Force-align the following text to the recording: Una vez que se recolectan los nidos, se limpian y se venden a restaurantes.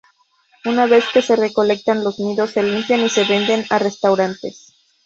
Una 0.65 0.87
vez 0.87 1.05
que 1.13 1.21
se 1.21 1.35
recolectan 1.35 2.03
los 2.03 2.17
nidos, 2.17 2.49
se 2.49 2.63
limpian 2.63 3.01
y 3.01 3.09
se 3.09 3.23
venden 3.23 3.65
a 3.69 3.77
restaurantes. 3.77 4.73